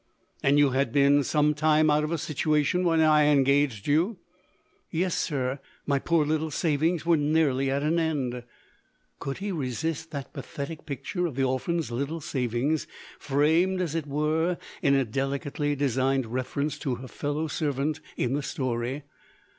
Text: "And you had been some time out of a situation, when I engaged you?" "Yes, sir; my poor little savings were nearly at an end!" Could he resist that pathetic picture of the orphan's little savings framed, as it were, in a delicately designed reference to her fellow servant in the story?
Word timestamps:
"And 0.41 0.57
you 0.57 0.71
had 0.71 0.91
been 0.91 1.23
some 1.23 1.53
time 1.53 1.91
out 1.91 2.03
of 2.03 2.11
a 2.11 2.17
situation, 2.17 2.83
when 2.83 3.01
I 3.01 3.25
engaged 3.25 3.85
you?" 3.85 4.17
"Yes, 4.89 5.13
sir; 5.13 5.59
my 5.85 5.99
poor 5.99 6.25
little 6.25 6.49
savings 6.49 7.05
were 7.05 7.17
nearly 7.17 7.69
at 7.69 7.83
an 7.83 7.99
end!" 7.99 8.41
Could 9.19 9.37
he 9.37 9.51
resist 9.51 10.09
that 10.09 10.33
pathetic 10.33 10.87
picture 10.87 11.27
of 11.27 11.35
the 11.35 11.43
orphan's 11.43 11.91
little 11.91 12.19
savings 12.19 12.87
framed, 13.19 13.79
as 13.79 13.93
it 13.93 14.07
were, 14.07 14.57
in 14.81 14.95
a 14.95 15.05
delicately 15.05 15.75
designed 15.75 16.25
reference 16.25 16.79
to 16.79 16.95
her 16.95 17.07
fellow 17.07 17.45
servant 17.45 18.01
in 18.17 18.33
the 18.33 18.41
story? 18.41 19.03